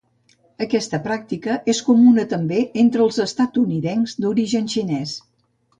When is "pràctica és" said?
1.07-1.81